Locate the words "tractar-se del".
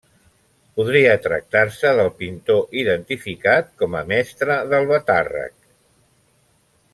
1.25-2.09